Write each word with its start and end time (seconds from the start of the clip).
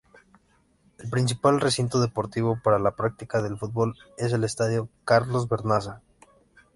El 0.97 1.11
principal 1.11 1.61
recinto 1.61 2.01
deportivo 2.01 2.59
para 2.63 2.79
la 2.79 2.95
práctica 2.95 3.43
del 3.43 3.59
fútbol 3.59 3.95
es 4.17 4.33
el 4.33 4.43
Estadio 4.43 4.89
Carlos 5.05 5.47
Vernaza. 5.47 6.01